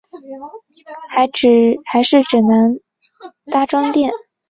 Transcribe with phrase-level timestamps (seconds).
[1.85, 2.79] 还是只能
[3.51, 4.11] 搭终电